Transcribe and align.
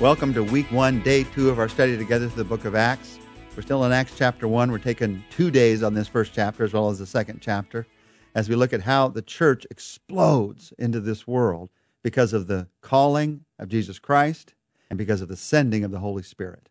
Welcome 0.00 0.32
to 0.34 0.44
week 0.44 0.70
one, 0.70 1.02
day 1.02 1.24
two 1.24 1.50
of 1.50 1.58
our 1.58 1.68
study 1.68 1.98
together 1.98 2.28
through 2.28 2.44
the 2.44 2.48
book 2.48 2.64
of 2.64 2.76
Acts. 2.76 3.18
We're 3.56 3.62
still 3.62 3.82
in 3.82 3.90
Acts 3.90 4.12
chapter 4.16 4.46
one. 4.46 4.70
We're 4.70 4.78
taking 4.78 5.24
two 5.28 5.50
days 5.50 5.82
on 5.82 5.92
this 5.92 6.06
first 6.06 6.32
chapter 6.32 6.62
as 6.62 6.72
well 6.72 6.88
as 6.88 7.00
the 7.00 7.06
second 7.06 7.40
chapter 7.42 7.84
as 8.32 8.48
we 8.48 8.54
look 8.54 8.72
at 8.72 8.82
how 8.82 9.08
the 9.08 9.22
church 9.22 9.66
explodes 9.72 10.72
into 10.78 11.00
this 11.00 11.26
world 11.26 11.70
because 12.04 12.32
of 12.32 12.46
the 12.46 12.68
calling 12.80 13.44
of 13.58 13.68
Jesus 13.68 13.98
Christ 13.98 14.54
and 14.88 14.96
because 14.96 15.20
of 15.20 15.26
the 15.26 15.36
sending 15.36 15.82
of 15.82 15.90
the 15.90 15.98
Holy 15.98 16.22
Spirit. 16.22 16.68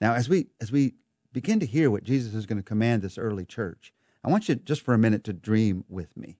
Now, 0.00 0.14
as 0.14 0.28
we 0.28 0.46
as 0.60 0.70
we 0.70 0.94
begin 1.32 1.58
to 1.58 1.66
hear 1.66 1.90
what 1.90 2.04
Jesus 2.04 2.32
is 2.32 2.46
going 2.46 2.58
to 2.58 2.62
command 2.62 3.02
this 3.02 3.18
early 3.18 3.44
church, 3.44 3.92
I 4.22 4.30
want 4.30 4.48
you 4.48 4.54
just 4.54 4.82
for 4.82 4.94
a 4.94 4.98
minute 4.98 5.24
to 5.24 5.32
dream 5.32 5.84
with 5.88 6.16
me. 6.16 6.38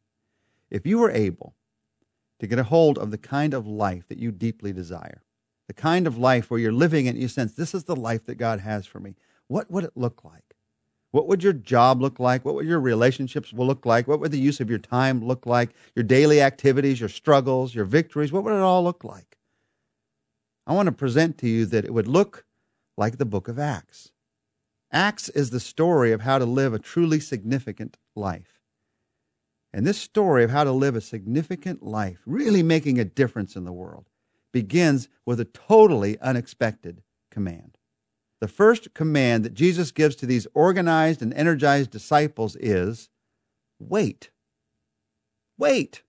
If 0.70 0.86
you 0.86 0.98
were 0.98 1.10
able 1.10 1.56
to 2.38 2.46
get 2.46 2.60
a 2.60 2.64
hold 2.64 2.96
of 2.96 3.10
the 3.10 3.18
kind 3.18 3.54
of 3.54 3.66
life 3.66 4.06
that 4.06 4.18
you 4.18 4.30
deeply 4.30 4.72
desire, 4.72 5.24
the 5.68 5.74
kind 5.74 6.06
of 6.06 6.18
life 6.18 6.50
where 6.50 6.60
you're 6.60 6.72
living 6.72 7.08
and 7.08 7.18
you 7.18 7.28
sense 7.28 7.54
this 7.54 7.74
is 7.74 7.84
the 7.84 7.96
life 7.96 8.24
that 8.26 8.34
God 8.36 8.60
has 8.60 8.86
for 8.86 9.00
me, 9.00 9.14
what 9.48 9.70
would 9.70 9.84
it 9.84 9.92
look 9.96 10.24
like? 10.24 10.56
What 11.12 11.28
would 11.28 11.42
your 11.42 11.52
job 11.52 12.00
look 12.00 12.18
like? 12.18 12.44
What 12.44 12.54
would 12.54 12.66
your 12.66 12.80
relationships 12.80 13.52
look 13.52 13.84
like? 13.84 14.08
What 14.08 14.18
would 14.20 14.32
the 14.32 14.38
use 14.38 14.60
of 14.60 14.70
your 14.70 14.78
time 14.78 15.22
look 15.22 15.44
like? 15.44 15.70
Your 15.94 16.04
daily 16.04 16.40
activities, 16.40 17.00
your 17.00 17.10
struggles, 17.10 17.74
your 17.74 17.84
victories, 17.84 18.32
what 18.32 18.44
would 18.44 18.54
it 18.54 18.60
all 18.60 18.82
look 18.82 19.04
like? 19.04 19.36
I 20.66 20.72
want 20.72 20.86
to 20.86 20.92
present 20.92 21.38
to 21.38 21.48
you 21.48 21.66
that 21.66 21.84
it 21.84 21.92
would 21.92 22.08
look 22.08 22.46
like 22.96 23.18
the 23.18 23.26
book 23.26 23.48
of 23.48 23.58
Acts. 23.58 24.12
Acts 24.90 25.28
is 25.28 25.50
the 25.50 25.60
story 25.60 26.12
of 26.12 26.22
how 26.22 26.38
to 26.38 26.44
live 26.44 26.72
a 26.72 26.78
truly 26.78 27.20
significant 27.20 27.98
life. 28.14 28.60
And 29.72 29.86
this 29.86 29.98
story 29.98 30.44
of 30.44 30.50
how 30.50 30.64
to 30.64 30.72
live 30.72 30.96
a 30.96 31.00
significant 31.00 31.82
life, 31.82 32.20
really 32.26 32.62
making 32.62 32.98
a 32.98 33.04
difference 33.04 33.56
in 33.56 33.64
the 33.64 33.72
world, 33.72 34.08
begins 34.52 35.08
with 35.26 35.40
a 35.40 35.44
totally 35.44 36.18
unexpected 36.20 37.02
command. 37.30 37.78
The 38.40 38.48
first 38.48 38.92
command 38.92 39.44
that 39.44 39.54
Jesus 39.54 39.92
gives 39.92 40.16
to 40.16 40.26
these 40.26 40.46
organized 40.52 41.22
and 41.22 41.32
energized 41.34 41.90
disciples 41.90 42.56
is 42.56 43.08
wait. 43.78 44.30
Wait. 45.58 46.02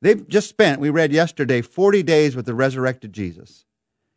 They've 0.00 0.26
just 0.28 0.48
spent, 0.48 0.80
we 0.80 0.90
read 0.90 1.12
yesterday, 1.12 1.60
40 1.60 2.02
days 2.04 2.36
with 2.36 2.46
the 2.46 2.54
resurrected 2.54 3.12
Jesus. 3.12 3.64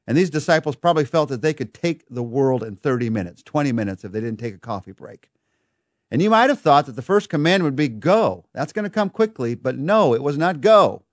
And 0.05 0.17
these 0.17 0.29
disciples 0.29 0.75
probably 0.75 1.05
felt 1.05 1.29
that 1.29 1.41
they 1.41 1.53
could 1.53 1.73
take 1.73 2.05
the 2.09 2.23
world 2.23 2.63
in 2.63 2.75
30 2.75 3.09
minutes, 3.09 3.41
20 3.43 3.71
minutes 3.71 4.03
if 4.03 4.11
they 4.11 4.19
didn't 4.19 4.39
take 4.39 4.53
a 4.53 4.59
coffee 4.59 4.91
break. 4.91 5.31
And 6.11 6.21
you 6.21 6.29
might 6.29 6.49
have 6.49 6.59
thought 6.59 6.85
that 6.87 6.95
the 6.95 7.01
first 7.01 7.29
command 7.29 7.63
would 7.63 7.75
be 7.75 7.87
go. 7.87 8.45
That's 8.53 8.73
going 8.73 8.83
to 8.83 8.89
come 8.89 9.09
quickly, 9.09 9.55
but 9.55 9.77
no, 9.77 10.13
it 10.13 10.21
was 10.21 10.37
not 10.37 10.61
go. 10.61 11.03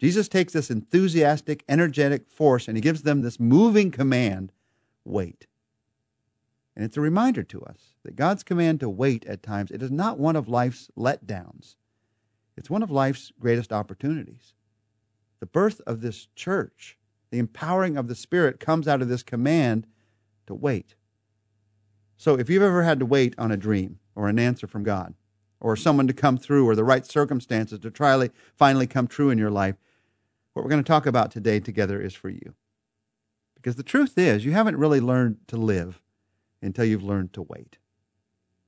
Jesus 0.00 0.28
takes 0.28 0.54
this 0.54 0.70
enthusiastic, 0.70 1.62
energetic 1.68 2.26
force 2.26 2.66
and 2.66 2.76
he 2.76 2.80
gives 2.80 3.02
them 3.02 3.20
this 3.20 3.38
moving 3.38 3.90
command 3.90 4.50
wait. 5.04 5.46
And 6.74 6.84
it's 6.84 6.96
a 6.96 7.02
reminder 7.02 7.42
to 7.42 7.62
us 7.62 7.96
that 8.04 8.16
God's 8.16 8.42
command 8.42 8.80
to 8.80 8.88
wait 8.88 9.26
at 9.26 9.42
times, 9.42 9.70
it 9.70 9.82
is 9.82 9.90
not 9.90 10.18
one 10.18 10.36
of 10.36 10.48
life's 10.48 10.90
letdowns. 10.96 11.76
It's 12.56 12.70
one 12.70 12.82
of 12.82 12.90
life's 12.90 13.30
greatest 13.38 13.74
opportunities. 13.74 14.54
The 15.40 15.46
birth 15.46 15.82
of 15.86 16.00
this 16.00 16.28
church, 16.34 16.96
the 17.30 17.38
empowering 17.38 17.98
of 17.98 18.08
the 18.08 18.14
Spirit 18.14 18.58
comes 18.58 18.88
out 18.88 19.02
of 19.02 19.08
this 19.08 19.22
command 19.22 19.86
to 20.46 20.54
wait. 20.54 20.94
So 22.16 22.38
if 22.38 22.48
you've 22.48 22.62
ever 22.62 22.84
had 22.84 23.00
to 23.00 23.06
wait 23.06 23.34
on 23.36 23.50
a 23.50 23.56
dream 23.56 23.98
or 24.14 24.28
an 24.28 24.38
answer 24.38 24.66
from 24.66 24.82
God, 24.82 25.14
or 25.60 25.76
someone 25.76 26.06
to 26.06 26.14
come 26.14 26.38
through, 26.38 26.66
or 26.66 26.74
the 26.74 26.84
right 26.84 27.04
circumstances 27.04 27.78
to 27.80 27.90
try 27.90 28.30
finally 28.56 28.86
come 28.86 29.06
true 29.06 29.28
in 29.28 29.36
your 29.36 29.50
life, 29.50 29.76
what 30.60 30.66
we're 30.66 30.70
going 30.72 30.84
to 30.84 30.88
talk 30.88 31.06
about 31.06 31.30
today 31.30 31.58
together 31.58 31.98
is 31.98 32.12
for 32.12 32.28
you. 32.28 32.52
Because 33.54 33.76
the 33.76 33.82
truth 33.82 34.18
is, 34.18 34.44
you 34.44 34.52
haven't 34.52 34.76
really 34.76 35.00
learned 35.00 35.38
to 35.48 35.56
live 35.56 36.02
until 36.60 36.84
you've 36.84 37.02
learned 37.02 37.32
to 37.32 37.40
wait. 37.40 37.78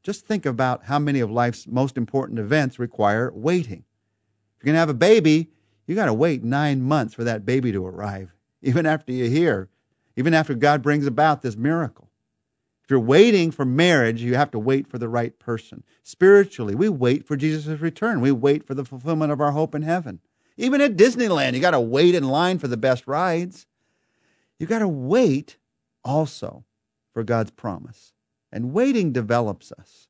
Just 0.02 0.24
think 0.24 0.46
about 0.46 0.84
how 0.84 0.98
many 0.98 1.20
of 1.20 1.30
life's 1.30 1.66
most 1.66 1.98
important 1.98 2.38
events 2.38 2.78
require 2.78 3.30
waiting. 3.34 3.84
If 4.56 4.64
you're 4.64 4.72
going 4.72 4.74
to 4.76 4.80
have 4.80 4.88
a 4.88 4.94
baby, 4.94 5.50
you 5.86 5.94
got 5.94 6.06
to 6.06 6.14
wait 6.14 6.42
nine 6.42 6.80
months 6.80 7.12
for 7.12 7.24
that 7.24 7.44
baby 7.44 7.72
to 7.72 7.86
arrive, 7.86 8.34
even 8.62 8.86
after 8.86 9.12
you 9.12 9.28
hear, 9.28 9.68
even 10.16 10.32
after 10.32 10.54
God 10.54 10.80
brings 10.80 11.06
about 11.06 11.42
this 11.42 11.56
miracle. 11.56 12.08
If 12.84 12.90
you're 12.90 13.00
waiting 13.00 13.50
for 13.50 13.66
marriage, 13.66 14.22
you 14.22 14.34
have 14.36 14.50
to 14.52 14.58
wait 14.58 14.88
for 14.88 14.96
the 14.96 15.10
right 15.10 15.38
person. 15.38 15.84
Spiritually, 16.02 16.74
we 16.74 16.88
wait 16.88 17.26
for 17.26 17.36
Jesus' 17.36 17.80
return. 17.80 18.22
We 18.22 18.32
wait 18.32 18.66
for 18.66 18.72
the 18.72 18.86
fulfillment 18.86 19.30
of 19.30 19.42
our 19.42 19.50
hope 19.50 19.74
in 19.74 19.82
heaven. 19.82 20.20
Even 20.56 20.80
at 20.80 20.96
Disneyland, 20.96 21.54
you 21.54 21.60
got 21.60 21.70
to 21.72 21.80
wait 21.80 22.14
in 22.14 22.24
line 22.24 22.58
for 22.58 22.68
the 22.68 22.76
best 22.76 23.06
rides. 23.06 23.66
You 24.58 24.66
got 24.66 24.80
to 24.80 24.88
wait 24.88 25.56
also 26.04 26.64
for 27.12 27.22
God's 27.22 27.50
promise. 27.50 28.12
And 28.52 28.72
waiting 28.72 29.12
develops 29.12 29.72
us. 29.72 30.08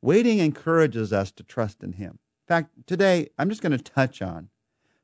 Waiting 0.00 0.38
encourages 0.38 1.12
us 1.12 1.30
to 1.32 1.42
trust 1.42 1.82
in 1.82 1.92
Him. 1.92 2.12
In 2.12 2.48
fact, 2.48 2.70
today 2.86 3.28
I'm 3.38 3.48
just 3.48 3.62
going 3.62 3.76
to 3.76 3.78
touch 3.78 4.22
on 4.22 4.48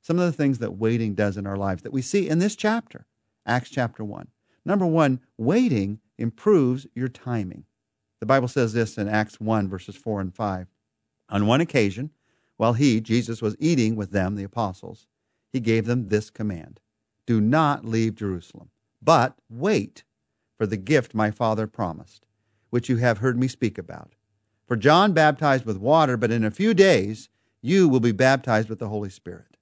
some 0.00 0.18
of 0.18 0.24
the 0.24 0.32
things 0.32 0.58
that 0.58 0.78
waiting 0.78 1.14
does 1.14 1.36
in 1.36 1.46
our 1.46 1.56
lives 1.56 1.82
that 1.82 1.92
we 1.92 2.02
see 2.02 2.28
in 2.28 2.38
this 2.38 2.56
chapter, 2.56 3.06
Acts 3.46 3.70
chapter 3.70 4.02
1. 4.02 4.28
Number 4.64 4.86
one, 4.86 5.20
waiting 5.36 6.00
improves 6.16 6.86
your 6.94 7.08
timing. 7.08 7.64
The 8.20 8.26
Bible 8.26 8.48
says 8.48 8.72
this 8.72 8.98
in 8.98 9.08
Acts 9.08 9.38
1, 9.40 9.68
verses 9.68 9.96
4 9.96 10.20
and 10.20 10.34
5. 10.34 10.66
On 11.30 11.46
one 11.46 11.60
occasion, 11.60 12.10
while 12.58 12.74
he, 12.74 13.00
Jesus, 13.00 13.40
was 13.40 13.56
eating 13.58 13.96
with 13.96 14.10
them, 14.10 14.34
the 14.34 14.44
apostles, 14.44 15.06
he 15.50 15.60
gave 15.60 15.86
them 15.86 16.08
this 16.08 16.28
command 16.28 16.80
Do 17.24 17.40
not 17.40 17.86
leave 17.86 18.16
Jerusalem, 18.16 18.68
but 19.00 19.38
wait 19.48 20.04
for 20.58 20.66
the 20.66 20.76
gift 20.76 21.14
my 21.14 21.30
Father 21.30 21.66
promised, 21.66 22.26
which 22.68 22.88
you 22.88 22.96
have 22.96 23.18
heard 23.18 23.38
me 23.38 23.48
speak 23.48 23.78
about. 23.78 24.14
For 24.66 24.76
John 24.76 25.14
baptized 25.14 25.64
with 25.64 25.78
water, 25.78 26.18
but 26.18 26.30
in 26.30 26.44
a 26.44 26.50
few 26.50 26.74
days 26.74 27.30
you 27.62 27.88
will 27.88 28.00
be 28.00 28.12
baptized 28.12 28.68
with 28.68 28.80
the 28.80 28.88
Holy 28.88 29.08
Spirit. 29.08 29.56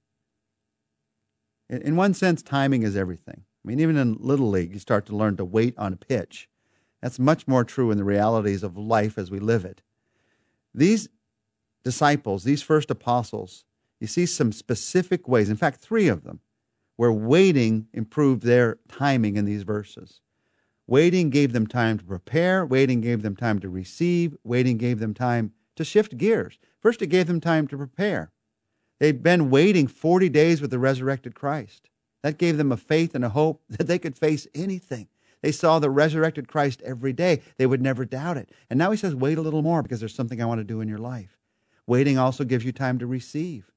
In 1.69 1.95
one 1.95 2.13
sense, 2.13 2.41
timing 2.41 2.83
is 2.83 2.95
everything. 2.95 3.43
I 3.63 3.67
mean, 3.67 3.79
even 3.79 3.97
in 3.97 4.17
Little 4.19 4.49
League, 4.49 4.73
you 4.73 4.79
start 4.79 5.05
to 5.07 5.15
learn 5.15 5.37
to 5.37 5.45
wait 5.45 5.77
on 5.77 5.93
a 5.93 5.97
pitch. 5.97 6.49
That's 7.01 7.19
much 7.19 7.47
more 7.47 7.63
true 7.63 7.91
in 7.91 7.97
the 7.97 8.03
realities 8.03 8.63
of 8.63 8.77
life 8.77 9.17
as 9.17 9.29
we 9.29 9.39
live 9.39 9.65
it. 9.65 9.81
These 10.73 11.09
disciples, 11.87 12.43
these 12.43 12.61
first 12.61 12.91
apostles, 12.91 13.63
you 14.01 14.07
see 14.07 14.25
some 14.25 14.51
specific 14.51 15.25
ways, 15.25 15.49
in 15.49 15.55
fact, 15.55 15.79
three 15.79 16.09
of 16.09 16.25
them, 16.25 16.41
where 16.97 17.13
waiting 17.13 17.87
improved 17.93 18.43
their 18.43 18.77
timing 18.89 19.37
in 19.37 19.45
these 19.45 19.63
verses. 19.63 20.19
Waiting 20.85 21.29
gave 21.29 21.53
them 21.53 21.65
time 21.65 21.97
to 21.97 22.03
prepare, 22.03 22.65
waiting 22.65 22.99
gave 22.99 23.21
them 23.21 23.37
time 23.37 23.59
to 23.59 23.69
receive, 23.69 24.35
waiting 24.43 24.77
gave 24.77 24.99
them 24.99 25.13
time 25.13 25.53
to 25.77 25.85
shift 25.85 26.17
gears. 26.17 26.59
First, 26.81 27.01
it 27.01 27.07
gave 27.07 27.27
them 27.27 27.39
time 27.39 27.69
to 27.69 27.77
prepare. 27.77 28.33
They'd 28.99 29.23
been 29.23 29.49
waiting 29.49 29.87
40 29.87 30.27
days 30.27 30.59
with 30.59 30.71
the 30.71 30.79
resurrected 30.79 31.35
Christ. 31.35 31.89
That 32.21 32.37
gave 32.37 32.57
them 32.57 32.73
a 32.73 32.77
faith 32.77 33.15
and 33.15 33.23
a 33.23 33.29
hope 33.29 33.63
that 33.69 33.87
they 33.87 33.97
could 33.97 34.17
face 34.17 34.45
anything. 34.53 35.07
They 35.41 35.53
saw 35.53 35.79
the 35.79 35.89
resurrected 35.89 36.49
Christ 36.49 36.81
every 36.83 37.13
day. 37.13 37.43
They 37.55 37.65
would 37.65 37.81
never 37.81 38.03
doubt 38.03 38.35
it. 38.35 38.51
And 38.69 38.77
now 38.77 38.91
he 38.91 38.97
says, 38.97 39.15
wait 39.15 39.37
a 39.37 39.41
little 39.41 39.61
more 39.61 39.81
because 39.81 40.01
there's 40.01 40.13
something 40.13 40.41
I 40.41 40.45
want 40.45 40.59
to 40.59 40.65
do 40.65 40.81
in 40.81 40.89
your 40.89 40.97
life. 40.97 41.36
Waiting 41.87 42.17
also 42.17 42.43
gives 42.43 42.65
you 42.65 42.71
time 42.71 42.99
to 42.99 43.07
receive. 43.07 43.71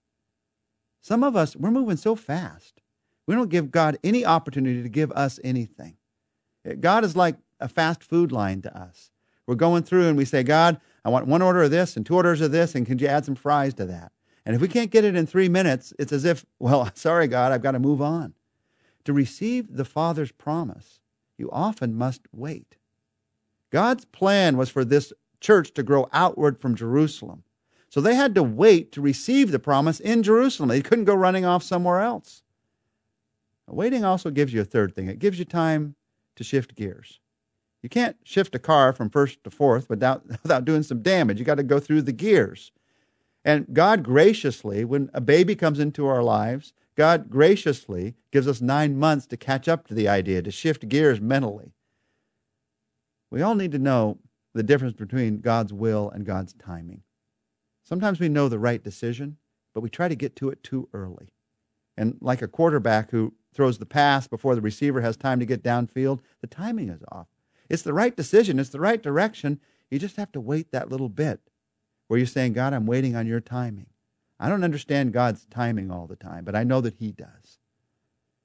Some 1.00 1.22
of 1.22 1.37
us, 1.37 1.56
we're 1.56 1.71
moving 1.71 1.97
so 1.97 2.15
fast. 2.15 2.82
We 3.26 3.34
don't 3.34 3.48
give 3.48 3.71
God 3.71 3.97
any 4.03 4.26
opportunity 4.26 4.82
to 4.82 4.88
give 4.88 5.12
us 5.12 5.38
anything. 5.44 5.97
God 6.81 7.04
is 7.04 7.16
like 7.16 7.37
a 7.60 7.69
fast 7.69 8.03
food 8.03 8.32
line 8.32 8.60
to 8.62 8.76
us. 8.76 9.10
We're 9.47 9.54
going 9.54 9.84
through 9.84 10.09
and 10.09 10.16
we 10.16 10.25
say, 10.25 10.43
God, 10.43 10.81
I 11.04 11.09
want 11.09 11.26
one 11.26 11.42
order 11.42 11.62
of 11.62 11.71
this 11.71 11.97
and 11.97 12.04
two 12.04 12.15
orders 12.15 12.41
of 12.41 12.53
this, 12.53 12.74
and 12.74 12.86
can 12.86 12.98
you 12.98 13.07
add 13.07 13.24
some 13.24 13.34
fries 13.34 13.74
to 13.74 13.86
that? 13.86 14.13
And 14.45 14.54
if 14.54 14.60
we 14.60 14.68
can't 14.68 14.91
get 14.91 15.04
it 15.04 15.16
in 15.16 15.27
three 15.27 15.48
minutes, 15.48 15.92
it's 15.98 16.13
as 16.13 16.24
if, 16.24 16.45
well, 16.59 16.91
sorry, 16.95 17.28
God, 17.28 17.53
I've 17.53 17.63
got 17.63 17.72
to 17.72 17.78
move 17.78 18.03
on. 18.03 18.34
To 19.04 19.13
receive 19.13 19.77
the 19.77 19.84
Father's 19.84 20.33
promise, 20.33 21.01
you 21.39 21.51
often 21.51 21.95
must 21.95 22.22
wait. 22.33 22.77
God's 23.71 24.04
plan 24.04 24.56
was 24.56 24.68
for 24.68 24.84
this 24.84 25.13
church 25.41 25.72
to 25.74 25.83
grow 25.83 26.09
outward 26.13 26.59
from 26.59 26.74
Jerusalem. 26.74 27.45
So 27.91 28.01
they 28.01 28.15
had 28.15 28.34
to 28.37 28.42
wait 28.42 28.92
to 28.92 29.01
receive 29.01 29.51
the 29.51 29.59
promise 29.59 30.01
in 30.01 30.22
Jerusalem. 30.22 30.69
They 30.69 30.81
couldn't 30.81 31.04
go 31.04 31.15
running 31.15 31.45
off 31.45 31.63
somewhere 31.63 32.01
else. 32.01 32.42
Waiting 33.66 34.04
also 34.04 34.31
gives 34.31 34.53
you 34.53 34.60
a 34.60 34.65
third 34.65 34.95
thing 34.95 35.09
it 35.09 35.21
gives 35.21 35.39
you 35.39 35.45
time 35.45 35.95
to 36.37 36.45
shift 36.45 36.75
gears. 36.75 37.21
You 37.83 37.89
can't 37.89 38.16
shift 38.25 38.54
a 38.54 38.59
car 38.59 38.92
from 38.92 39.10
first 39.10 39.42
to 39.45 39.51
fourth 39.51 39.89
without, 39.89 40.27
without 40.42 40.65
doing 40.65 40.83
some 40.83 41.03
damage. 41.03 41.39
You 41.39 41.45
got 41.45 41.57
to 41.57 41.63
go 41.63 41.78
through 41.78 42.03
the 42.03 42.13
gears. 42.13 42.72
And 43.45 43.66
God 43.72 44.03
graciously, 44.03 44.84
when 44.84 45.10
a 45.15 45.21
baby 45.21 45.54
comes 45.54 45.78
into 45.78 46.07
our 46.07 46.22
lives, 46.22 46.75
God 46.97 47.31
graciously 47.31 48.15
gives 48.33 48.47
us 48.47 48.60
nine 48.60 48.98
months 48.98 49.27
to 49.28 49.37
catch 49.37 49.66
up 49.69 49.87
to 49.87 49.95
the 49.95 50.09
idea, 50.09 50.42
to 50.42 50.51
shift 50.51 50.89
gears 50.89 51.21
mentally. 51.21 51.72
We 53.31 53.41
all 53.41 53.54
need 53.54 53.72
to 53.72 53.78
know 53.78 54.19
the 54.53 54.63
difference 54.63 54.95
between 54.95 55.41
God's 55.41 55.72
will 55.72 56.10
and 56.10 56.27
God's 56.27 56.53
timing. 56.53 57.03
Sometimes 57.91 58.21
we 58.21 58.28
know 58.28 58.48
the 58.48 58.59
right 58.59 58.83
decision, 58.84 59.37
but 59.75 59.81
we 59.81 59.91
try 59.91 60.07
to 60.07 60.15
get 60.15 60.37
to 60.37 60.48
it 60.48 60.63
too 60.63 60.89
early. 60.95 61.34
And 61.97 62.16
like 62.21 62.41
a 62.41 62.47
quarterback 62.47 63.10
who 63.10 63.34
throws 63.53 63.78
the 63.78 63.84
pass 63.84 64.28
before 64.28 64.54
the 64.54 64.60
receiver 64.60 65.01
has 65.01 65.16
time 65.16 65.41
to 65.41 65.45
get 65.45 65.65
downfield, 65.65 66.21
the 66.41 66.47
timing 66.47 66.89
is 66.89 67.03
off. 67.10 67.27
It's 67.69 67.83
the 67.83 67.92
right 67.92 68.16
decision, 68.16 68.60
it's 68.60 68.71
the 68.71 68.81
right 68.81 69.03
direction. 69.03 69.59
You 69.91 69.98
just 69.98 70.16
have 70.16 70.31
to 70.33 70.41
wait 70.41 70.71
that 70.71 70.89
little 70.89 71.09
bit 71.09 71.41
where 72.07 72.19
you're 72.19 72.28
saying, 72.28 72.53
God, 72.53 72.72
I'm 72.72 72.87
waiting 72.87 73.16
on 73.16 73.27
your 73.27 73.41
timing. 73.41 73.87
I 74.39 74.48
don't 74.48 74.65
understand 74.65 75.13
God's 75.13 75.47
timing 75.51 75.91
all 75.91 76.07
the 76.07 76.16
time, 76.16 76.45
but 76.45 76.54
I 76.54 76.63
know 76.63 76.81
that 76.81 76.95
He 76.95 77.10
does. 77.10 77.59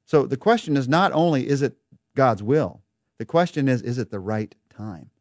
So 0.06 0.25
the 0.25 0.38
question 0.38 0.75
is 0.75 0.88
not 0.88 1.12
only 1.13 1.47
is 1.47 1.62
it 1.62 1.77
God's 2.15 2.42
will, 2.42 2.81
the 3.19 3.25
question 3.25 3.68
is, 3.68 3.83
is 3.83 4.00
it 4.00 4.09
the 4.09 4.19
right 4.19 4.56
time? 4.75 5.12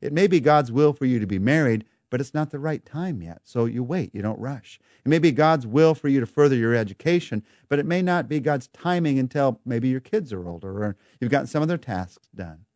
It 0.00 0.12
may 0.12 0.26
be 0.26 0.40
God's 0.40 0.72
will 0.72 0.92
for 0.92 1.04
you 1.04 1.20
to 1.20 1.26
be 1.26 1.38
married, 1.38 1.84
but 2.10 2.20
it's 2.20 2.34
not 2.34 2.50
the 2.50 2.58
right 2.58 2.84
time 2.84 3.22
yet. 3.22 3.40
So 3.44 3.64
you 3.64 3.82
wait, 3.82 4.14
you 4.14 4.20
don't 4.20 4.38
rush. 4.38 4.78
It 5.04 5.08
may 5.08 5.18
be 5.18 5.32
God's 5.32 5.66
will 5.66 5.94
for 5.94 6.08
you 6.08 6.20
to 6.20 6.26
further 6.26 6.56
your 6.56 6.74
education, 6.74 7.42
but 7.68 7.78
it 7.78 7.86
may 7.86 8.02
not 8.02 8.28
be 8.28 8.40
God's 8.40 8.66
timing 8.68 9.18
until 9.18 9.60
maybe 9.64 9.88
your 9.88 10.00
kids 10.00 10.32
are 10.32 10.46
older 10.46 10.84
or 10.84 10.96
you've 11.20 11.30
gotten 11.30 11.46
some 11.46 11.62
of 11.62 11.68
their 11.68 11.78
tasks 11.78 12.28
done. 12.34 12.66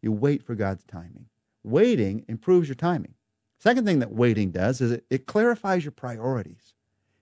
You 0.00 0.12
wait 0.12 0.42
for 0.42 0.54
God's 0.54 0.84
timing. 0.84 1.26
Waiting 1.64 2.24
improves 2.28 2.68
your 2.68 2.76
timing. 2.76 3.14
Second 3.58 3.84
thing 3.84 3.98
that 3.98 4.12
waiting 4.12 4.52
does 4.52 4.80
is 4.80 4.92
it, 4.92 5.04
it 5.10 5.26
clarifies 5.26 5.84
your 5.84 5.92
priorities. 5.92 6.72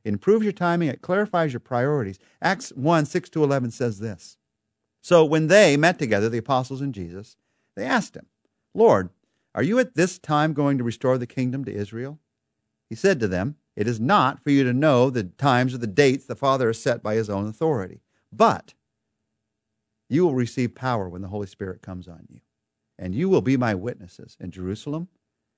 It 0.04 0.10
improves 0.10 0.44
your 0.44 0.52
timing, 0.52 0.88
it 0.88 1.02
clarifies 1.02 1.52
your 1.52 1.60
priorities. 1.60 2.18
Acts 2.40 2.70
1 2.70 3.06
6 3.06 3.30
to 3.30 3.42
11 3.42 3.70
says 3.70 3.98
this. 3.98 4.36
So 5.00 5.24
when 5.24 5.46
they 5.46 5.76
met 5.76 5.98
together, 5.98 6.28
the 6.28 6.38
apostles 6.38 6.80
and 6.80 6.94
Jesus, 6.94 7.36
they 7.74 7.84
asked 7.84 8.16
him, 8.16 8.26
Lord, 8.74 9.10
are 9.56 9.62
you 9.62 9.78
at 9.78 9.94
this 9.94 10.18
time 10.18 10.52
going 10.52 10.76
to 10.76 10.84
restore 10.84 11.16
the 11.16 11.26
kingdom 11.26 11.64
to 11.64 11.74
Israel? 11.74 12.20
He 12.90 12.94
said 12.94 13.18
to 13.20 13.26
them, 13.26 13.56
It 13.74 13.88
is 13.88 13.98
not 13.98 14.44
for 14.44 14.50
you 14.50 14.62
to 14.64 14.74
know 14.74 15.08
the 15.08 15.24
times 15.24 15.74
or 15.74 15.78
the 15.78 15.86
dates 15.86 16.26
the 16.26 16.36
Father 16.36 16.66
has 16.68 16.78
set 16.78 17.02
by 17.02 17.14
his 17.14 17.30
own 17.30 17.48
authority, 17.48 18.02
but 18.30 18.74
you 20.10 20.24
will 20.24 20.34
receive 20.34 20.74
power 20.74 21.08
when 21.08 21.22
the 21.22 21.28
Holy 21.28 21.46
Spirit 21.46 21.80
comes 21.80 22.06
on 22.06 22.26
you. 22.28 22.40
And 22.98 23.14
you 23.14 23.30
will 23.30 23.40
be 23.40 23.56
my 23.56 23.74
witnesses 23.74 24.36
in 24.38 24.50
Jerusalem 24.50 25.08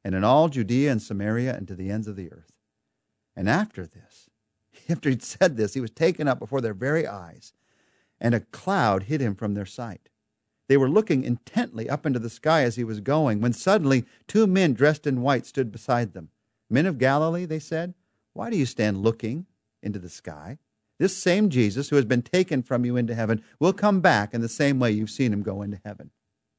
and 0.04 0.14
in 0.14 0.22
all 0.22 0.48
Judea 0.48 0.92
and 0.92 1.02
Samaria 1.02 1.56
and 1.56 1.66
to 1.66 1.74
the 1.74 1.90
ends 1.90 2.06
of 2.06 2.14
the 2.14 2.32
earth. 2.32 2.52
And 3.36 3.48
after 3.48 3.84
this, 3.84 4.30
after 4.88 5.10
he'd 5.10 5.24
said 5.24 5.56
this, 5.56 5.74
he 5.74 5.80
was 5.80 5.90
taken 5.90 6.28
up 6.28 6.38
before 6.38 6.60
their 6.60 6.72
very 6.72 7.06
eyes, 7.06 7.52
and 8.20 8.32
a 8.32 8.40
cloud 8.40 9.04
hid 9.04 9.20
him 9.20 9.34
from 9.34 9.54
their 9.54 9.66
sight. 9.66 10.08
They 10.69 10.76
were 10.76 10.88
looking 10.88 11.25
intently 11.25 11.88
up 11.88 12.05
into 12.05 12.19
the 12.19 12.31
sky 12.31 12.62
as 12.62 12.76
he 12.76 12.85
was 12.85 13.00
going, 13.00 13.41
when 13.41 13.53
suddenly 13.53 14.05
two 14.26 14.47
men 14.47 14.75
dressed 14.75 15.06
in 15.06 15.23
white 15.23 15.47
stood 15.47 15.73
beside 15.73 16.12
them. 16.12 16.29
Men 16.70 16.87
of 16.87 16.99
Galilee, 16.99 17.47
they 17.47 17.59
said, 17.59 17.94
why 18.38 18.50
do 18.50 18.56
you 18.56 18.67
stand 18.67 19.03
looking 19.03 19.47
into 19.82 19.99
the 19.99 20.09
sky? 20.09 20.59
This 21.00 21.17
same 21.17 21.49
Jesus 21.49 21.88
who 21.88 21.97
has 21.97 22.05
been 22.05 22.23
taken 22.23 22.62
from 22.62 22.85
you 22.85 22.97
into 22.97 23.15
heaven 23.15 23.43
will 23.59 23.73
come 23.73 24.00
back 24.00 24.32
in 24.32 24.43
the 24.43 24.49
same 24.49 24.79
way 24.79 24.93
you've 24.93 25.11
seen 25.11 25.32
him 25.32 25.43
go 25.43 25.61
into 25.62 25.81
heaven. 25.85 26.11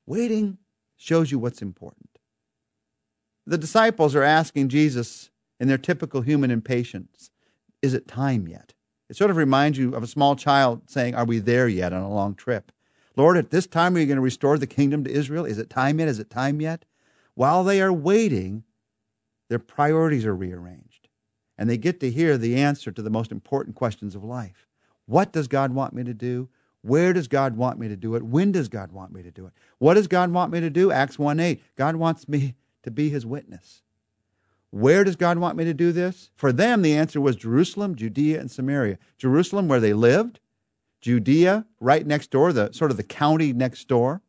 Waiting 0.06 0.58
shows 0.98 1.32
you 1.32 1.40
what's 1.40 1.62
important. 1.62 2.20
The 3.46 3.58
disciples 3.58 4.14
are 4.14 4.24
asking 4.24 4.68
Jesus 4.68 5.30
in 5.58 5.70
their 5.70 5.78
typical 5.78 6.20
human 6.20 6.52
impatience, 6.52 7.32
is 7.82 7.94
it 7.94 8.10
time 8.10 8.48
yet? 8.48 8.74
It 9.10 9.16
sort 9.16 9.32
of 9.32 9.38
reminds 9.38 9.78
you 9.78 9.96
of 9.96 10.04
a 10.04 10.08
small 10.08 10.36
child 10.36 10.82
saying, 10.90 11.16
Are 11.16 11.24
we 11.24 11.40
there 11.40 11.70
yet 11.70 11.94
on 11.94 12.02
a 12.02 12.14
long 12.14 12.36
trip? 12.36 12.74
Lord, 13.20 13.36
at 13.36 13.50
this 13.50 13.68
time 13.68 13.98
are 13.98 14.00
you 14.00 14.06
going 14.06 14.16
to 14.16 14.22
restore 14.22 14.58
the 14.58 14.66
kingdom 14.66 15.04
to 15.04 15.12
Israel? 15.12 15.44
Is 15.44 15.58
it 15.58 15.70
time 15.70 16.00
yet? 16.00 16.08
Is 16.08 16.20
it 16.20 16.30
time 16.30 16.62
yet? 16.62 16.86
While 17.36 17.66
they 17.66 17.82
are 17.82 17.92
waiting, 17.92 18.64
their 19.50 19.60
priorities 19.60 20.26
are 20.26 20.34
rearranged. 20.34 21.10
And 21.58 21.70
they 21.70 21.76
get 21.76 22.00
to 22.00 22.10
hear 22.10 22.38
the 22.38 22.56
answer 22.56 22.94
to 22.94 23.02
the 23.02 23.10
most 23.10 23.34
important 23.34 23.76
questions 23.76 24.16
of 24.16 24.24
life. 24.24 24.70
What 25.06 25.34
does 25.34 25.50
God 25.50 25.74
want 25.74 25.92
me 25.94 26.06
to 26.06 26.14
do? 26.14 26.48
Where 26.82 27.12
does 27.12 27.28
God 27.28 27.58
want 27.58 27.78
me 27.78 27.90
to 27.90 27.98
do 27.98 28.16
it? 28.16 28.24
When 28.24 28.54
does 28.54 28.70
God 28.70 28.94
want 28.94 29.12
me 29.12 29.22
to 29.22 29.32
do 29.32 29.48
it? 29.48 29.54
What 29.80 29.96
does 29.96 30.08
God 30.08 30.32
want 30.32 30.54
me 30.54 30.62
to 30.62 30.70
do? 30.70 30.90
Acts 30.90 31.20
1 31.20 31.42
8. 31.42 31.62
God 31.76 31.98
wants 31.98 32.30
me 32.30 32.56
to 32.84 32.90
be 32.90 33.10
his 33.10 33.26
witness. 33.26 33.82
Where 34.70 35.04
does 35.04 35.18
God 35.18 35.40
want 35.40 35.58
me 35.58 35.66
to 35.66 35.74
do 35.74 35.92
this? 35.92 36.32
For 36.38 36.54
them, 36.54 36.84
the 36.84 36.96
answer 36.96 37.20
was 37.20 37.36
Jerusalem, 37.36 37.96
Judea, 37.96 38.40
and 38.40 38.50
Samaria. 38.50 38.98
Jerusalem, 39.18 39.68
where 39.68 39.82
they 39.82 39.92
lived, 39.92 40.40
Judea, 41.02 41.66
right 41.80 42.06
next 42.06 42.32
door, 42.32 42.52
the 42.52 42.72
sort 42.74 42.92
of 42.92 42.98
the 42.98 43.04
county 43.04 43.54
next 43.54 43.88
door. 43.88 44.22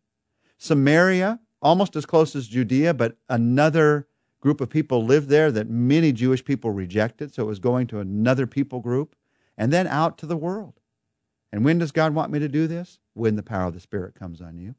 Samaria, 0.59 1.41
almost 1.63 1.97
as 1.97 2.07
close 2.07 2.37
as 2.37 2.47
Judea, 2.47 2.95
but 2.95 3.17
another 3.29 4.07
group 4.41 4.61
of 4.61 4.71
people 4.71 5.05
lived 5.05 5.29
there 5.29 5.51
that 5.53 5.69
many 5.69 6.13
Jewish 6.13 6.45
people 6.45 6.71
rejected, 6.71 7.35
so 7.35 7.43
it 7.43 7.47
was 7.47 7.59
going 7.59 7.87
to 7.89 8.01
another 8.01 8.47
people 8.47 8.81
group, 8.81 9.15
and 9.57 9.73
then 9.73 9.87
out 9.87 10.19
to 10.19 10.27
the 10.27 10.37
world. 10.37 10.81
And 11.53 11.65
when 11.65 11.79
does 11.79 11.93
God 11.93 12.15
want 12.15 12.31
me 12.31 12.39
to 12.39 12.49
do 12.49 12.67
this? 12.67 12.99
When 13.15 13.37
the 13.37 13.43
power 13.43 13.67
of 13.67 13.75
the 13.75 13.81
Spirit 13.81 14.15
comes 14.15 14.41
on 14.41 14.59
you. 14.59 14.75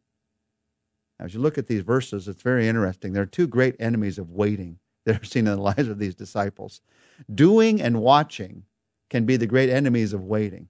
As 1.19 1.33
you 1.33 1.39
look 1.39 1.57
at 1.57 1.67
these 1.67 1.83
verses, 1.83 2.27
it's 2.27 2.41
very 2.41 2.67
interesting. 2.67 3.13
There 3.13 3.23
are 3.23 3.27
two 3.27 3.47
great 3.47 3.75
enemies 3.79 4.17
of 4.17 4.31
waiting 4.31 4.79
that 5.05 5.21
are 5.21 5.25
seen 5.25 5.47
in 5.47 5.55
the 5.55 5.61
lives 5.61 5.87
of 5.87 5.99
these 5.99 6.15
disciples. 6.15 6.81
Doing 7.33 7.81
and 7.81 8.01
watching 8.01 8.63
can 9.09 9.25
be 9.25 9.35
the 9.35 9.47
great 9.47 9.69
enemies 9.69 10.13
of 10.13 10.23
waiting. 10.23 10.69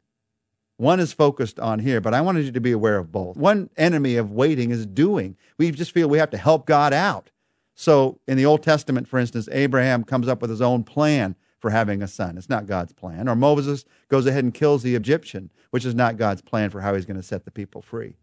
One 0.82 1.00
is 1.00 1.14
focused 1.14 1.60
on 1.60 1.78
here, 1.78 2.02
but 2.02 2.16
I 2.16 2.22
wanted 2.22 2.44
you 2.44 2.52
to 2.54 2.60
be 2.60 2.72
aware 2.72 2.98
of 2.98 3.12
both. 3.12 3.38
One 3.38 3.70
enemy 3.78 4.16
of 4.16 4.32
waiting 4.32 4.72
is 4.72 4.88
doing. 4.88 5.38
We 5.60 5.70
just 5.70 5.92
feel 5.92 6.10
we 6.10 6.18
have 6.18 6.32
to 6.32 6.40
help 6.40 6.66
God 6.66 6.92
out. 6.92 7.30
So 7.76 8.20
in 8.28 8.36
the 8.36 8.48
Old 8.48 8.64
Testament, 8.64 9.08
for 9.08 9.20
instance, 9.20 9.48
Abraham 9.52 10.04
comes 10.04 10.28
up 10.28 10.42
with 10.42 10.50
his 10.50 10.60
own 10.60 10.84
plan 10.84 11.36
for 11.60 11.70
having 11.70 12.02
a 12.02 12.08
son. 12.08 12.36
It's 12.36 12.50
not 12.50 12.66
God's 12.66 12.94
plan. 12.94 13.30
Or 13.30 13.36
Moses 13.36 13.86
goes 14.10 14.26
ahead 14.26 14.44
and 14.44 14.56
kills 14.56 14.82
the 14.82 14.96
Egyptian, 14.96 15.52
which 15.70 15.86
is 15.86 15.94
not 15.94 16.18
God's 16.18 16.42
plan 16.42 16.72
for 16.72 16.82
how 16.82 16.96
he's 16.96 17.06
going 17.06 17.16
to 17.16 17.22
set 17.22 17.46
the 17.46 17.52
people 17.52 17.84
free. 17.84 18.18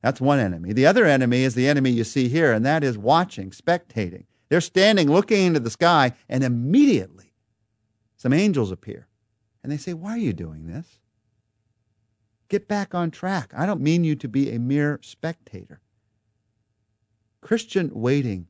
That's 0.00 0.18
one 0.18 0.38
enemy. 0.38 0.72
The 0.72 0.86
other 0.86 1.04
enemy 1.04 1.42
is 1.42 1.54
the 1.54 1.68
enemy 1.68 1.90
you 1.90 2.04
see 2.04 2.28
here, 2.28 2.54
and 2.54 2.64
that 2.64 2.82
is 2.82 2.96
watching, 2.96 3.50
spectating. 3.50 4.24
They're 4.48 4.62
standing 4.62 5.10
looking 5.10 5.44
into 5.44 5.60
the 5.60 5.68
sky, 5.68 6.14
and 6.26 6.42
immediately 6.42 7.34
some 8.16 8.32
angels 8.32 8.70
appear. 8.70 9.08
And 9.62 9.70
they 9.70 9.76
say, 9.76 9.92
Why 9.92 10.12
are 10.12 10.16
you 10.16 10.32
doing 10.32 10.68
this? 10.68 10.98
Get 12.52 12.68
back 12.68 12.94
on 12.94 13.10
track. 13.10 13.50
I 13.56 13.64
don't 13.64 13.80
mean 13.80 14.04
you 14.04 14.14
to 14.16 14.28
be 14.28 14.50
a 14.50 14.58
mere 14.58 15.00
spectator. 15.02 15.80
Christian 17.40 17.90
waiting 17.94 18.46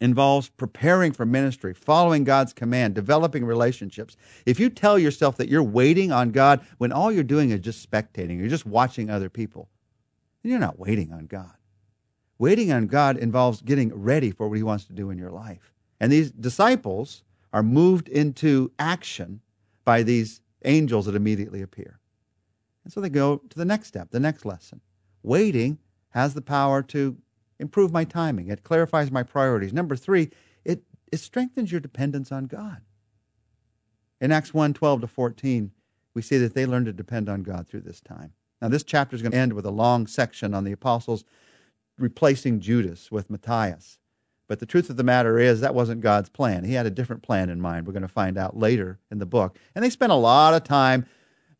involves 0.00 0.48
preparing 0.48 1.12
for 1.12 1.26
ministry, 1.26 1.74
following 1.74 2.24
God's 2.24 2.54
command, 2.54 2.94
developing 2.94 3.44
relationships. 3.44 4.16
If 4.46 4.58
you 4.58 4.70
tell 4.70 4.98
yourself 4.98 5.36
that 5.36 5.50
you're 5.50 5.62
waiting 5.62 6.10
on 6.10 6.30
God 6.30 6.64
when 6.78 6.90
all 6.90 7.12
you're 7.12 7.22
doing 7.22 7.50
is 7.50 7.60
just 7.60 7.86
spectating, 7.86 8.38
you're 8.38 8.48
just 8.48 8.64
watching 8.64 9.10
other 9.10 9.28
people, 9.28 9.68
then 10.42 10.52
you're 10.52 10.58
not 10.58 10.78
waiting 10.78 11.12
on 11.12 11.26
God. 11.26 11.52
Waiting 12.38 12.72
on 12.72 12.86
God 12.86 13.18
involves 13.18 13.60
getting 13.60 13.94
ready 13.94 14.30
for 14.30 14.48
what 14.48 14.56
He 14.56 14.62
wants 14.62 14.86
to 14.86 14.94
do 14.94 15.10
in 15.10 15.18
your 15.18 15.32
life. 15.32 15.74
And 16.00 16.10
these 16.10 16.30
disciples 16.30 17.24
are 17.52 17.62
moved 17.62 18.08
into 18.08 18.72
action 18.78 19.42
by 19.84 20.02
these 20.02 20.40
angels 20.64 21.04
that 21.04 21.14
immediately 21.14 21.60
appear. 21.60 22.00
And 22.88 22.92
so 22.94 23.02
they 23.02 23.10
go 23.10 23.42
to 23.50 23.58
the 23.58 23.66
next 23.66 23.88
step, 23.88 24.12
the 24.12 24.18
next 24.18 24.46
lesson. 24.46 24.80
Waiting 25.22 25.76
has 26.12 26.32
the 26.32 26.40
power 26.40 26.82
to 26.84 27.18
improve 27.58 27.92
my 27.92 28.04
timing. 28.04 28.48
It 28.48 28.64
clarifies 28.64 29.10
my 29.10 29.22
priorities. 29.22 29.74
Number 29.74 29.94
three, 29.94 30.30
it, 30.64 30.84
it 31.12 31.18
strengthens 31.18 31.70
your 31.70 31.82
dependence 31.82 32.32
on 32.32 32.46
God. 32.46 32.80
In 34.22 34.32
Acts 34.32 34.54
1 34.54 34.72
12 34.72 35.02
to 35.02 35.06
14, 35.06 35.70
we 36.14 36.22
see 36.22 36.38
that 36.38 36.54
they 36.54 36.64
learned 36.64 36.86
to 36.86 36.94
depend 36.94 37.28
on 37.28 37.42
God 37.42 37.68
through 37.68 37.82
this 37.82 38.00
time. 38.00 38.32
Now, 38.62 38.68
this 38.68 38.84
chapter 38.84 39.14
is 39.14 39.20
going 39.20 39.32
to 39.32 39.38
end 39.38 39.52
with 39.52 39.66
a 39.66 39.70
long 39.70 40.06
section 40.06 40.54
on 40.54 40.64
the 40.64 40.72
apostles 40.72 41.26
replacing 41.98 42.60
Judas 42.60 43.12
with 43.12 43.28
Matthias. 43.28 43.98
But 44.46 44.60
the 44.60 44.66
truth 44.66 44.88
of 44.88 44.96
the 44.96 45.04
matter 45.04 45.38
is, 45.38 45.60
that 45.60 45.74
wasn't 45.74 46.00
God's 46.00 46.30
plan. 46.30 46.64
He 46.64 46.72
had 46.72 46.86
a 46.86 46.90
different 46.90 47.22
plan 47.22 47.50
in 47.50 47.60
mind. 47.60 47.86
We're 47.86 47.92
going 47.92 48.00
to 48.00 48.08
find 48.08 48.38
out 48.38 48.56
later 48.56 48.98
in 49.10 49.18
the 49.18 49.26
book. 49.26 49.58
And 49.74 49.84
they 49.84 49.90
spent 49.90 50.10
a 50.10 50.14
lot 50.14 50.54
of 50.54 50.64
time 50.64 51.04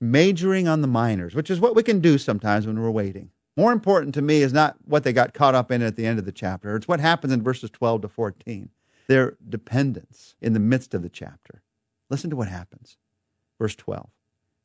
majoring 0.01 0.69
on 0.69 0.81
the 0.81 0.89
minors, 0.89 1.35
which 1.35 1.51
is 1.51 1.61
what 1.61 1.75
we 1.75 1.83
can 1.83 2.01
do 2.01 2.19
sometimes 2.19 2.67
when 2.67 2.81
we're 2.81 2.91
waiting. 2.91 3.31
More 3.57 3.73
important 3.73 4.15
to 4.15 4.23
me 4.23 4.43
is 4.43 4.53
not 4.53 4.77
what 4.85 5.03
they 5.03 5.13
got 5.13 5.35
caught 5.35 5.55
up 5.55 5.73
in 5.73 5.83
at 5.83 5.97
the 5.97 6.07
end 6.07 6.19
of 6.19 6.25
the 6.25 6.33
chapter, 6.33 6.77
it's 6.77 6.87
what 6.87 7.01
happens 7.01 7.33
in 7.33 7.43
verses 7.43 7.71
12 7.71 8.03
to 8.03 8.09
14, 8.09 8.71
their 9.09 9.37
dependence 9.49 10.37
in 10.41 10.53
the 10.53 10.61
midst 10.61 10.95
of 10.95 11.03
the 11.03 11.09
chapter. 11.09 11.63
Listen 12.11 12.31
to 12.31 12.37
what 12.37 12.49
happens. 12.49 12.97
Verse 13.59 13.75
12. 13.75 14.09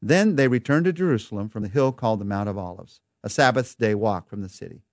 Then 0.02 0.36
they 0.36 0.48
returned 0.48 0.86
to 0.86 0.94
Jerusalem 0.94 1.50
from 1.50 1.64
the 1.64 1.70
hill 1.70 1.92
called 1.92 2.20
the 2.20 2.26
Mount 2.26 2.50
of 2.50 2.58
Olives, 2.58 3.00
a 3.24 3.30
Sabbath 3.30 3.78
day 3.78 3.96
walk 3.96 4.28
from 4.28 4.42
the 4.42 4.50
city. 4.50 4.84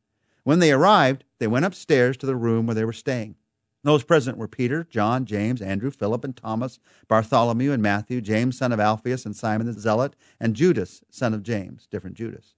When 0.45 0.61
they 0.61 0.73
arrived, 0.73 1.25
they 1.39 1.47
went 1.47 1.65
upstairs 1.65 2.17
to 2.19 2.27
the 2.27 2.37
room 2.37 2.67
where 2.67 2.75
they 2.75 2.85
were 2.85 2.93
staying. 2.93 3.35
Those 3.83 4.05
present 4.05 4.37
were 4.37 4.49
Peter, 4.49 4.87
John, 4.91 5.25
James, 5.25 5.63
Andrew, 5.63 5.91
Philip, 5.91 6.25
and 6.25 6.37
Thomas, 6.37 6.79
Bartholomew 7.09 7.73
and 7.73 7.83
Matthew, 7.83 8.21
James, 8.21 8.59
son 8.59 8.73
of 8.73 8.81
Alphaeus, 8.81 9.25
and 9.25 9.35
Simon 9.35 9.67
the 9.67 9.73
Zealot, 9.73 10.15
and 10.39 10.55
Judas, 10.55 11.03
son 11.11 11.33
of 11.35 11.43
James, 11.43 11.87
different 11.91 12.17
Judas. 12.17 12.55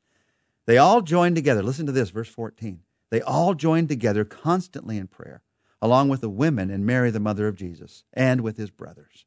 They 0.66 0.78
all 0.78 1.00
joined 1.02 1.36
together. 1.36 1.62
Listen 1.62 1.86
to 1.86 1.92
this, 1.92 2.10
verse 2.10 2.28
14. 2.28 2.80
They 3.10 3.20
all 3.20 3.54
joined 3.54 3.88
together 3.88 4.24
constantly 4.24 4.96
in 4.98 5.06
prayer, 5.06 5.42
along 5.80 6.08
with 6.08 6.22
the 6.22 6.30
women 6.30 6.70
and 6.70 6.86
Mary, 6.86 7.10
the 7.10 7.20
mother 7.20 7.46
of 7.48 7.56
Jesus, 7.56 8.04
and 8.12 8.40
with 8.40 8.56
his 8.56 8.70
brothers. 8.70 9.26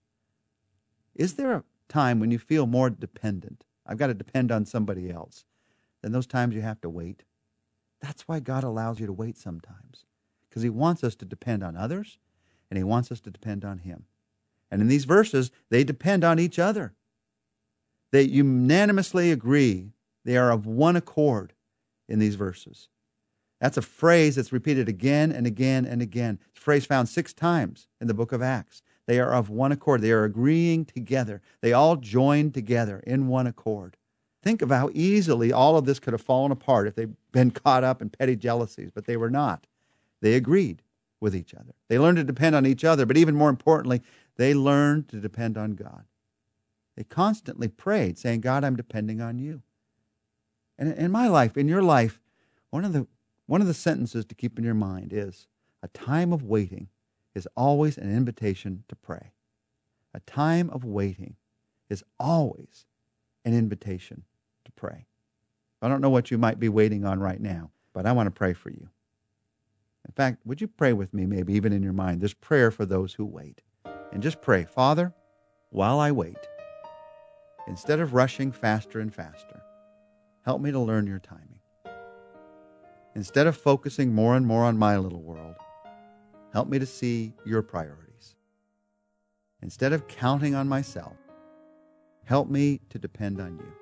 Is 1.16 1.36
there 1.36 1.54
a 1.54 1.64
time 1.88 2.20
when 2.20 2.32
you 2.32 2.40
feel 2.40 2.68
more 2.68 2.90
dependent? 2.90 3.64
I've 3.86 3.98
got 3.98 4.08
to 4.08 4.14
depend 4.14 4.52
on 4.52 4.66
somebody 4.66 5.10
else. 5.12 5.46
than 6.02 6.12
those 6.12 6.28
times 6.28 6.56
you 6.56 6.62
have 6.62 6.82
to 6.82 6.90
wait. 6.90 7.24
That's 8.02 8.28
why 8.28 8.40
God 8.40 8.64
allows 8.64 9.00
you 9.00 9.08
to 9.08 9.14
wait 9.14 9.38
sometimes, 9.38 10.05
because 10.56 10.64
He 10.64 10.70
wants 10.70 11.04
us 11.04 11.16
to 11.16 11.26
depend 11.26 11.64
on 11.64 11.76
others 11.76 12.18
and 12.72 12.78
He 12.78 12.84
wants 12.84 13.12
us 13.12 13.20
to 13.20 13.30
depend 13.30 13.66
on 13.66 13.80
Him. 13.80 14.06
And 14.72 14.82
in 14.82 14.88
these 14.88 15.04
verses, 15.04 15.52
they 15.70 15.84
depend 15.84 16.24
on 16.24 16.40
each 16.40 16.58
other. 16.58 16.94
They 18.14 18.22
unanimously 18.22 19.34
agree, 19.34 19.92
they 20.24 20.38
are 20.38 20.52
of 20.52 20.66
one 20.66 20.96
accord 20.96 21.52
in 22.08 22.20
these 22.20 22.36
verses. 22.36 22.88
That's 23.60 23.76
a 23.76 23.82
phrase 23.82 24.38
that's 24.38 24.54
repeated 24.54 24.88
again 24.88 25.34
and 25.34 25.46
again 25.46 25.86
and 25.86 26.02
again. 26.02 26.40
It's 26.52 26.60
a 26.60 26.64
phrase 26.64 26.86
found 26.86 27.10
six 27.10 27.34
times 27.34 27.90
in 28.00 28.08
the 28.08 28.14
book 28.14 28.32
of 28.32 28.42
Acts. 28.42 28.82
They 29.08 29.20
are 29.20 29.34
of 29.34 29.50
one 29.50 29.74
accord. 29.74 30.02
They 30.02 30.12
are 30.12 30.24
agreeing 30.24 30.86
together. 30.86 31.42
They 31.60 31.74
all 31.74 31.98
join 31.98 32.52
together 32.52 33.04
in 33.06 33.28
one 33.28 33.46
accord. 33.46 33.98
Think 34.42 34.62
of 34.62 34.70
how 34.70 34.90
easily 34.94 35.52
all 35.52 35.78
of 35.78 35.86
this 35.86 36.00
could 36.00 36.14
have 36.14 36.22
fallen 36.22 36.54
apart 36.54 36.88
if 36.88 36.96
they'd 36.96 37.16
been 37.34 37.52
caught 37.52 37.84
up 37.84 38.02
in 38.02 38.10
petty 38.10 38.38
jealousies, 38.38 38.92
but 38.94 39.06
they 39.06 39.18
were 39.18 39.30
not. 39.30 39.68
They 40.26 40.34
agreed 40.34 40.82
with 41.20 41.36
each 41.36 41.54
other. 41.54 41.76
They 41.88 42.00
learned 42.00 42.18
to 42.18 42.24
depend 42.24 42.56
on 42.56 42.66
each 42.66 42.84
other, 42.84 43.06
but 43.06 43.16
even 43.16 43.36
more 43.36 43.52
importantly, 43.52 44.02
they 44.38 44.56
learned 44.56 45.08
to 45.10 45.20
depend 45.20 45.56
on 45.56 45.76
God. 45.76 46.06
They 46.98 47.04
constantly 47.04 47.68
prayed, 47.68 48.18
saying, 48.18 48.42
God, 48.42 48.64
I'm 48.64 48.76
depending 48.76 49.22
on 49.22 49.38
you. 49.38 49.62
And 50.80 50.92
in 50.96 51.12
my 51.12 51.28
life, 51.28 51.56
in 51.56 51.68
your 51.68 51.84
life, 51.84 52.20
one 52.72 52.84
of 52.84 52.92
the 52.92 53.06
one 53.46 53.62
of 53.62 53.68
the 53.68 53.76
sentences 53.76 54.26
to 54.26 54.34
keep 54.34 54.58
in 54.58 54.66
your 54.66 54.74
mind 54.74 55.14
is 55.14 55.46
a 55.84 55.90
time 55.90 56.34
of 56.34 56.42
waiting 56.42 56.88
is 57.36 57.48
always 57.56 57.96
an 57.96 58.12
invitation 58.12 58.84
to 58.88 58.96
pray. 58.96 59.32
A 60.16 60.22
time 60.22 60.72
of 60.72 60.84
waiting 60.84 61.36
is 61.88 62.04
always 62.20 62.88
an 63.46 63.54
invitation 63.54 64.24
to 64.66 64.72
pray. 64.72 65.06
I 65.84 65.88
don't 65.88 66.02
know 66.02 66.10
what 66.10 66.32
you 66.32 66.40
might 66.40 66.60
be 66.60 66.68
waiting 66.68 67.06
on 67.06 67.20
right 67.20 67.40
now, 67.40 67.70
but 67.94 68.08
I 68.08 68.12
want 68.12 68.26
to 68.26 68.32
pray 68.32 68.54
for 68.54 68.72
you. 68.72 68.90
In 70.06 70.12
fact, 70.12 70.46
would 70.46 70.62
you 70.62 70.68
pray 70.68 70.94
with 70.94 71.14
me, 71.14 71.26
maybe 71.26 71.54
even 71.54 71.74
in 71.74 71.84
your 71.84 71.94
mind, 71.94 72.22
this 72.22 72.34
prayer 72.34 72.72
for 72.72 72.86
those 72.86 73.14
who 73.14 73.26
wait? 73.26 73.62
And 74.12 74.22
just 74.22 74.42
pray, 74.42 74.64
Father, 74.66 75.14
while 75.72 76.00
I 76.00 76.12
wait, 76.12 76.38
instead 77.68 78.00
of 78.00 78.14
rushing 78.14 78.52
faster 78.52 79.00
and 79.00 79.14
faster, 79.14 79.62
help 80.44 80.62
me 80.62 80.72
to 80.72 80.80
learn 80.80 81.08
your 81.08 81.20
timing. 81.20 81.60
Instead 83.16 83.48
of 83.48 83.58
focusing 83.58 84.14
more 84.14 84.36
and 84.36 84.46
more 84.46 84.64
on 84.64 84.78
my 84.78 84.98
little 84.98 85.22
world, 85.22 85.56
help 86.54 86.70
me 86.70 86.78
to 86.80 86.86
see 86.86 87.34
your 87.46 87.62
priorities. 87.62 88.36
Instead 89.62 89.92
of 89.92 90.08
counting 90.08 90.54
on 90.54 90.70
myself, 90.70 91.16
help 92.26 92.50
me 92.50 92.80
to 92.90 93.00
depend 93.00 93.42
on 93.42 93.58
you. 93.58 93.74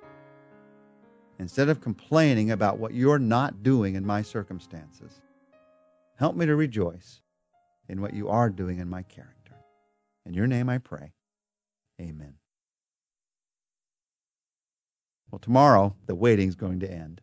Instead 1.39 1.68
of 1.68 1.82
complaining 1.82 2.51
about 2.51 2.77
what 2.77 2.94
you're 2.94 3.20
not 3.20 3.63
doing 3.63 3.96
in 3.96 4.06
my 4.06 4.22
circumstances, 4.22 5.22
help 6.17 6.36
me 6.36 6.46
to 6.46 6.55
rejoice 6.55 7.22
in 7.88 8.01
what 8.01 8.13
you 8.13 8.29
are 8.29 8.50
doing 8.50 8.79
in 8.79 8.89
my 8.89 9.03
character. 9.03 9.55
In 10.25 10.34
your 10.34 10.48
name 10.48 10.70
I 10.70 10.77
pray. 10.77 11.13
Amen. 12.00 12.36
Well, 15.32 15.39
tomorrow, 15.39 15.96
the 16.05 16.15
waiting's 16.15 16.55
going 16.55 16.79
to 16.82 16.91
end. 16.91 17.22